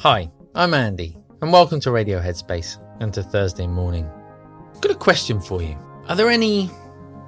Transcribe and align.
Hi, 0.00 0.30
I'm 0.54 0.74
Andy, 0.74 1.16
and 1.40 1.50
welcome 1.50 1.80
to 1.80 1.90
Radio 1.90 2.20
Headspace 2.20 2.76
and 3.00 3.14
to 3.14 3.22
Thursday 3.22 3.66
morning. 3.66 4.06
I've 4.74 4.82
got 4.82 4.92
a 4.92 4.94
question 4.94 5.40
for 5.40 5.62
you. 5.62 5.74
Are 6.06 6.14
there 6.14 6.28
any 6.28 6.70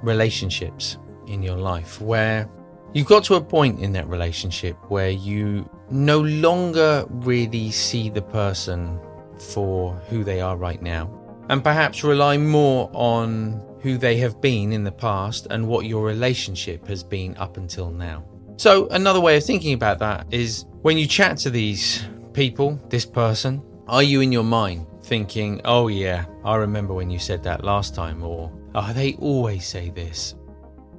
relationships 0.03 0.99
in 1.25 1.41
your 1.41 1.57
life 1.57 1.99
where 1.99 2.47
you've 2.93 3.07
got 3.07 3.23
to 3.23 3.35
a 3.35 3.41
point 3.41 3.79
in 3.79 3.91
that 3.93 4.07
relationship 4.07 4.77
where 4.91 5.09
you 5.09 5.67
no 5.89 6.21
longer 6.21 7.05
really 7.09 7.71
see 7.71 8.07
the 8.07 8.21
person 8.21 8.99
for 9.39 9.95
who 10.07 10.23
they 10.23 10.39
are 10.39 10.55
right 10.55 10.81
now 10.83 11.11
and 11.49 11.63
perhaps 11.63 12.03
rely 12.03 12.37
more 12.37 12.91
on 12.93 13.59
who 13.81 13.97
they 13.97 14.17
have 14.17 14.39
been 14.41 14.71
in 14.71 14.83
the 14.83 14.91
past 14.91 15.47
and 15.49 15.67
what 15.67 15.87
your 15.87 16.05
relationship 16.05 16.87
has 16.87 17.03
been 17.03 17.35
up 17.37 17.57
until 17.57 17.89
now. 17.89 18.23
So, 18.57 18.87
another 18.89 19.19
way 19.19 19.37
of 19.37 19.43
thinking 19.43 19.73
about 19.73 19.97
that 19.99 20.27
is 20.29 20.65
when 20.83 20.99
you 20.99 21.07
chat 21.07 21.37
to 21.39 21.49
these 21.49 22.05
people, 22.33 22.79
this 22.89 23.05
person, 23.05 23.61
are 23.87 24.03
you 24.03 24.21
in 24.21 24.31
your 24.31 24.43
mind 24.43 24.85
thinking, 25.03 25.61
oh 25.65 25.87
yeah, 25.87 26.25
I 26.45 26.55
remember 26.55 26.93
when 26.93 27.09
you 27.09 27.19
said 27.19 27.43
that 27.43 27.63
last 27.63 27.95
time, 27.95 28.23
or 28.23 28.51
oh, 28.75 28.93
they 28.93 29.15
always 29.15 29.67
say 29.67 29.89
this? 29.89 30.35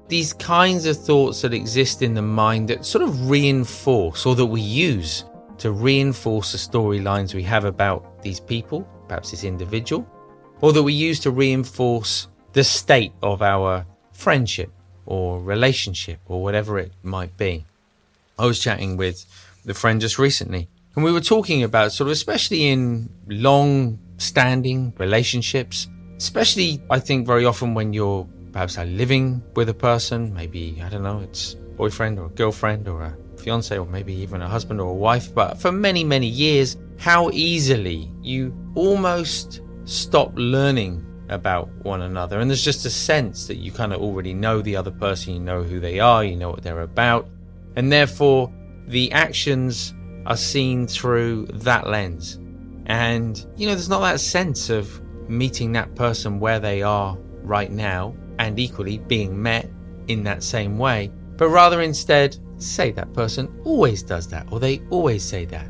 These 0.09 0.33
kinds 0.33 0.87
of 0.87 0.97
thoughts 0.97 1.43
that 1.43 1.55
exist 1.55 2.03
in 2.03 2.15
the 2.15 2.23
mind 2.23 2.69
that 2.69 2.85
sort 2.85 3.05
of 3.05 3.31
reinforce 3.31 4.27
or 4.27 4.35
that 4.35 4.47
we 4.47 4.61
use 4.61 5.25
to 5.59 5.71
reinforce 5.71 6.53
the 6.53 6.59
storylines 6.59 7.35
we 7.35 7.43
have 7.45 7.65
about 7.65 8.23
these 8.23 8.41
people, 8.41 8.83
perhaps 9.07 9.31
this 9.31 9.45
individual, 9.45 10.05
or 10.61 10.73
that 10.73 10.83
we 10.83 10.93
use 10.93 11.21
to 11.21 11.31
reinforce 11.31 12.29
the 12.55 12.65
state 12.65 13.13
of 13.23 13.43
our 13.43 13.87
friendship 14.13 14.73
or 15.07 15.41
relationship 15.41 16.19
or 16.27 16.43
whatever 16.43 16.79
it 16.79 16.93
might 17.03 17.37
be. 17.37 17.65
I 18.39 18.47
was 18.47 18.59
chatting 18.59 18.97
with 18.97 19.25
the 19.65 19.75
friend 19.75 20.01
just 20.01 20.19
recently, 20.19 20.69
and 20.95 21.05
we 21.05 21.13
were 21.13 21.21
talking 21.21 21.63
about 21.63 21.93
sort 21.93 22.09
of, 22.09 22.13
especially 22.13 22.69
in 22.69 23.09
long 23.29 23.99
standing 24.19 24.93
relationships, 24.99 25.89
especially 26.17 26.83
I 26.91 26.99
think 26.99 27.27
very 27.27 27.45
often 27.45 27.75
when 27.75 27.93
you're 27.93 28.29
perhaps 28.53 28.77
like 28.77 28.89
living 28.89 29.43
with 29.55 29.69
a 29.69 29.75
person, 29.75 30.35
maybe, 30.35 30.83
I 30.85 30.89
don't 30.89 31.03
know, 31.03 31.21
it's 31.21 31.55
boyfriend 31.77 32.19
or 32.19 32.29
girlfriend 32.31 32.89
or 32.89 33.03
a 33.03 33.17
fiance 33.39 33.79
or 33.79 33.87
maybe 33.87 34.13
even 34.15 34.43
a 34.43 34.49
husband 34.49 34.81
or 34.81 34.91
a 34.91 34.95
wife, 34.95 35.35
but 35.35 35.61
for 35.61 35.73
many, 35.73 36.05
many 36.05 36.27
years, 36.27 36.77
how 36.99 37.31
easily 37.31 38.13
you 38.21 38.55
almost 38.75 39.63
stop 39.85 40.33
learning 40.35 41.07
about 41.31 41.69
one 41.85 42.03
another. 42.03 42.41
And 42.41 42.51
there's 42.51 42.65
just 42.65 42.85
a 42.85 42.91
sense 42.91 43.47
that 43.47 43.57
you 43.57 43.73
kind 43.73 43.93
of 43.93 44.01
already 44.01 44.35
know 44.35 44.61
the 44.61 44.77
other 44.77 44.91
person, 44.91 45.35
you 45.35 45.41
know 45.41 45.63
who 45.63 45.81
they 45.81 46.01
are, 46.01 46.25
you 46.25 46.37
know 46.37 46.51
what 46.51 46.63
they're 46.63 46.83
about. 46.83 47.29
And 47.77 47.91
therefore, 47.91 48.53
the 48.89 49.11
actions 49.13 49.95
are 50.31 50.37
seen 50.37 50.87
through 50.87 51.45
that 51.47 51.89
lens. 51.89 52.39
And, 52.87 53.45
you 53.57 53.67
know, 53.67 53.75
there's 53.75 53.89
not 53.89 54.01
that 54.01 54.21
sense 54.21 54.71
of 54.71 55.03
meeting 55.29 55.73
that 55.73 55.97
person 55.97 56.39
where 56.39 56.61
they 56.61 56.83
are 56.83 57.19
right 57.43 57.71
now 57.71 58.15
and 58.39 58.59
equally 58.59 58.99
being 58.99 59.41
met 59.43 59.69
in 60.07 60.23
that 60.23 60.45
same 60.45 60.79
way, 60.79 61.11
but 61.37 61.49
rather 61.49 61.83
instead 61.83 62.39
say 62.59 62.93
that 62.93 63.13
person 63.13 63.61
always 63.65 64.05
does 64.05 64.29
that 64.29 64.47
or 64.53 64.61
they 64.61 64.81
always 64.91 65.25
say 65.25 65.45
that. 65.47 65.67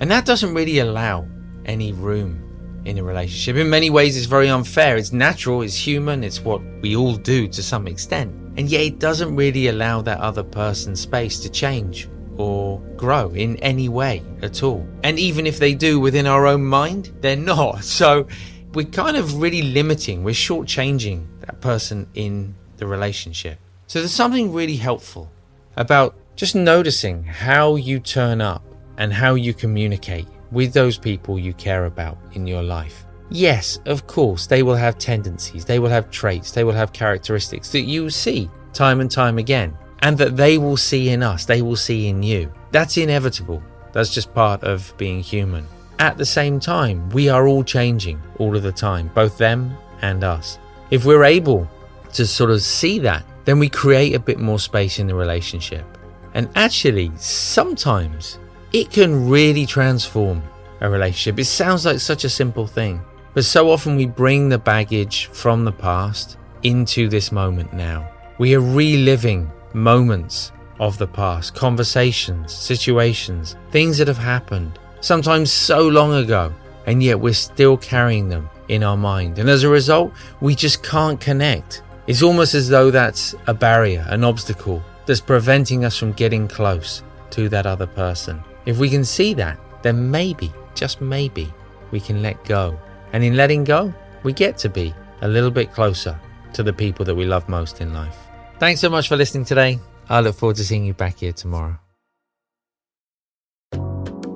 And 0.00 0.10
that 0.10 0.26
doesn't 0.26 0.52
really 0.52 0.80
allow 0.80 1.26
any 1.64 1.92
room 1.92 2.82
in 2.84 2.98
a 2.98 3.02
relationship. 3.02 3.56
In 3.56 3.70
many 3.70 3.88
ways, 3.88 4.18
it's 4.18 4.26
very 4.26 4.50
unfair. 4.50 4.98
It's 4.98 5.12
natural, 5.12 5.62
it's 5.62 5.76
human, 5.76 6.22
it's 6.22 6.40
what 6.40 6.60
we 6.82 6.94
all 6.94 7.16
do 7.16 7.48
to 7.48 7.62
some 7.62 7.86
extent. 7.86 8.34
And 8.58 8.68
yet, 8.68 8.82
it 8.82 8.98
doesn't 8.98 9.34
really 9.34 9.68
allow 9.68 10.02
that 10.02 10.20
other 10.20 10.42
person 10.42 10.94
space 10.94 11.40
to 11.40 11.48
change 11.48 12.08
or 12.36 12.80
grow 12.96 13.30
in 13.30 13.56
any 13.58 13.88
way 13.88 14.22
at 14.42 14.62
all. 14.62 14.86
And 15.02 15.18
even 15.18 15.46
if 15.46 15.58
they 15.58 15.74
do 15.74 16.00
within 16.00 16.26
our 16.26 16.46
own 16.46 16.64
mind, 16.64 17.12
they're 17.20 17.36
not. 17.54 17.84
So, 17.84 18.26
we're 18.72 18.86
kind 18.86 19.16
of 19.16 19.40
really 19.40 19.62
limiting, 19.62 20.24
we're 20.24 20.34
shortchanging 20.34 21.26
that 21.40 21.60
person 21.60 22.08
in 22.14 22.54
the 22.78 22.86
relationship. 22.86 23.58
So, 23.86 24.00
there's 24.00 24.12
something 24.12 24.52
really 24.52 24.76
helpful 24.76 25.30
about 25.76 26.16
just 26.36 26.54
noticing 26.54 27.22
how 27.24 27.76
you 27.76 28.00
turn 28.00 28.40
up 28.40 28.64
and 28.98 29.12
how 29.12 29.34
you 29.34 29.54
communicate 29.54 30.26
with 30.50 30.72
those 30.72 30.98
people 30.98 31.38
you 31.38 31.52
care 31.54 31.84
about 31.84 32.18
in 32.32 32.46
your 32.46 32.62
life. 32.62 33.04
Yes, 33.30 33.78
of 33.86 34.06
course, 34.06 34.46
they 34.46 34.62
will 34.62 34.74
have 34.74 34.98
tendencies, 34.98 35.64
they 35.64 35.78
will 35.78 35.88
have 35.88 36.10
traits, 36.10 36.52
they 36.52 36.62
will 36.62 36.72
have 36.72 36.92
characteristics 36.92 37.70
that 37.70 37.82
you 37.82 38.10
see 38.10 38.50
time 38.72 39.00
and 39.00 39.10
time 39.10 39.38
again, 39.38 39.76
and 40.04 40.18
that 40.18 40.36
they 40.36 40.58
will 40.58 40.76
see 40.76 41.08
in 41.08 41.22
us, 41.22 41.46
they 41.46 41.62
will 41.62 41.76
see 41.76 42.08
in 42.08 42.22
you. 42.22 42.52
That's 42.72 42.98
inevitable. 42.98 43.62
That's 43.94 44.12
just 44.12 44.34
part 44.34 44.62
of 44.62 44.92
being 44.98 45.20
human. 45.20 45.66
At 45.98 46.18
the 46.18 46.26
same 46.26 46.60
time, 46.60 47.08
we 47.08 47.30
are 47.30 47.48
all 47.48 47.64
changing 47.64 48.20
all 48.36 48.54
of 48.54 48.62
the 48.62 48.70
time, 48.70 49.10
both 49.14 49.38
them 49.38 49.74
and 50.02 50.22
us. 50.22 50.58
If 50.90 51.06
we're 51.06 51.24
able 51.24 51.66
to 52.12 52.26
sort 52.26 52.50
of 52.50 52.60
see 52.60 52.98
that, 52.98 53.24
then 53.46 53.58
we 53.58 53.70
create 53.70 54.14
a 54.14 54.18
bit 54.18 54.38
more 54.38 54.58
space 54.58 54.98
in 54.98 55.06
the 55.06 55.14
relationship. 55.14 55.86
And 56.34 56.50
actually, 56.54 57.10
sometimes 57.16 58.38
it 58.74 58.90
can 58.90 59.26
really 59.26 59.64
transform 59.64 60.42
a 60.82 60.90
relationship. 60.90 61.38
It 61.38 61.46
sounds 61.46 61.86
like 61.86 61.98
such 61.98 62.24
a 62.24 62.28
simple 62.28 62.66
thing, 62.66 63.00
but 63.32 63.46
so 63.46 63.70
often 63.70 63.96
we 63.96 64.04
bring 64.04 64.50
the 64.50 64.58
baggage 64.58 65.30
from 65.32 65.64
the 65.64 65.72
past 65.72 66.36
into 66.62 67.08
this 67.08 67.32
moment 67.32 67.72
now. 67.72 68.06
We 68.36 68.54
are 68.54 68.60
reliving 68.60 69.50
moments 69.74 70.52
of 70.80 70.98
the 70.98 71.06
past, 71.06 71.54
conversations, 71.54 72.52
situations, 72.52 73.56
things 73.70 73.98
that 73.98 74.08
have 74.08 74.18
happened, 74.18 74.78
sometimes 75.00 75.52
so 75.52 75.86
long 75.86 76.14
ago, 76.14 76.52
and 76.86 77.02
yet 77.02 77.18
we're 77.20 77.34
still 77.34 77.76
carrying 77.76 78.28
them 78.28 78.48
in 78.68 78.82
our 78.82 78.96
mind. 78.96 79.38
And 79.38 79.48
as 79.48 79.62
a 79.62 79.68
result, 79.68 80.12
we 80.40 80.54
just 80.54 80.82
can't 80.82 81.20
connect. 81.20 81.82
It's 82.06 82.22
almost 82.22 82.54
as 82.54 82.68
though 82.68 82.90
that's 82.90 83.34
a 83.46 83.54
barrier, 83.54 84.04
an 84.08 84.24
obstacle 84.24 84.82
that's 85.06 85.20
preventing 85.20 85.84
us 85.84 85.96
from 85.96 86.12
getting 86.12 86.48
close 86.48 87.02
to 87.30 87.48
that 87.48 87.66
other 87.66 87.86
person. 87.86 88.42
If 88.66 88.78
we 88.78 88.88
can 88.88 89.04
see 89.04 89.34
that, 89.34 89.58
then 89.82 90.10
maybe, 90.10 90.52
just 90.74 91.00
maybe, 91.00 91.52
we 91.90 92.00
can 92.00 92.22
let 92.22 92.42
go. 92.44 92.78
And 93.12 93.22
in 93.22 93.36
letting 93.36 93.64
go, 93.64 93.92
we 94.22 94.32
get 94.32 94.56
to 94.58 94.68
be 94.68 94.94
a 95.20 95.28
little 95.28 95.50
bit 95.50 95.72
closer 95.72 96.18
to 96.54 96.62
the 96.62 96.72
people 96.72 97.04
that 97.04 97.14
we 97.14 97.24
love 97.24 97.48
most 97.48 97.80
in 97.80 97.92
life. 97.92 98.23
Thanks 98.58 98.80
so 98.80 98.88
much 98.88 99.08
for 99.08 99.16
listening 99.16 99.44
today. 99.44 99.78
I 100.08 100.20
look 100.20 100.36
forward 100.36 100.56
to 100.56 100.64
seeing 100.64 100.84
you 100.84 100.94
back 100.94 101.18
here 101.18 101.32
tomorrow. 101.32 101.78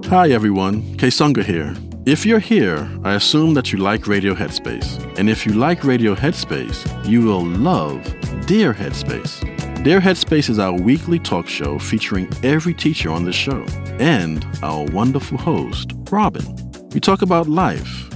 Hi 0.06 0.30
everyone, 0.30 0.82
Kessonga 0.96 1.44
here. 1.44 1.76
If 2.06 2.24
you're 2.24 2.38
here, 2.38 2.88
I 3.04 3.14
assume 3.14 3.52
that 3.54 3.70
you 3.72 3.78
like 3.78 4.06
Radio 4.06 4.34
Headspace. 4.34 5.18
And 5.18 5.28
if 5.28 5.44
you 5.44 5.52
like 5.52 5.84
Radio 5.84 6.14
Headspace, 6.14 7.06
you 7.06 7.20
will 7.22 7.44
love 7.44 8.02
Dear 8.46 8.72
Headspace. 8.72 9.84
Dear 9.84 10.00
Headspace 10.00 10.48
is 10.48 10.58
our 10.58 10.72
weekly 10.72 11.18
talk 11.18 11.46
show 11.46 11.78
featuring 11.78 12.28
every 12.42 12.72
teacher 12.72 13.10
on 13.10 13.24
the 13.24 13.32
show 13.32 13.62
and 14.00 14.46
our 14.62 14.84
wonderful 14.86 15.36
host, 15.36 15.92
Robin. 16.10 16.44
We 16.94 17.00
talk 17.00 17.20
about 17.20 17.46
life. 17.46 18.08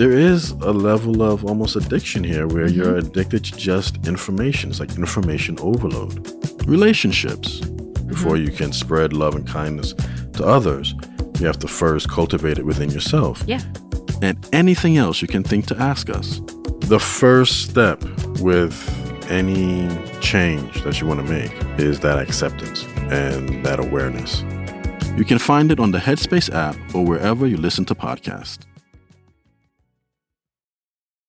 There 0.00 0.12
is 0.12 0.52
a 0.52 0.72
level 0.72 1.22
of 1.22 1.44
almost 1.44 1.76
addiction 1.76 2.24
here 2.24 2.46
where 2.46 2.64
mm-hmm. 2.64 2.74
you're 2.74 2.96
addicted 2.96 3.44
to 3.44 3.52
just 3.54 4.08
information. 4.08 4.70
It's 4.70 4.80
like 4.80 4.96
information 4.96 5.58
overload. 5.60 6.26
Relationships. 6.64 7.60
Before 7.60 8.36
mm-hmm. 8.36 8.46
you 8.46 8.50
can 8.50 8.72
spread 8.72 9.12
love 9.12 9.34
and 9.34 9.46
kindness 9.46 9.92
to 10.32 10.46
others, 10.46 10.94
you 11.38 11.44
have 11.44 11.58
to 11.58 11.68
first 11.68 12.08
cultivate 12.08 12.58
it 12.58 12.64
within 12.64 12.88
yourself. 12.88 13.44
Yeah. 13.46 13.60
And 14.22 14.38
anything 14.54 14.96
else 14.96 15.20
you 15.20 15.28
can 15.28 15.42
think 15.42 15.66
to 15.66 15.76
ask 15.76 16.08
us. 16.08 16.40
The 16.88 16.98
first 16.98 17.68
step 17.68 18.02
with 18.40 18.74
any 19.30 19.86
change 20.22 20.82
that 20.84 20.98
you 21.02 21.08
want 21.08 21.26
to 21.26 21.30
make 21.30 21.52
is 21.78 22.00
that 22.00 22.18
acceptance 22.18 22.86
and 23.12 23.66
that 23.66 23.78
awareness. 23.78 24.40
You 25.18 25.26
can 25.26 25.38
find 25.38 25.70
it 25.70 25.78
on 25.78 25.90
the 25.90 25.98
Headspace 25.98 26.50
app 26.54 26.76
or 26.94 27.04
wherever 27.04 27.46
you 27.46 27.58
listen 27.58 27.84
to 27.84 27.94
podcasts. 27.94 28.64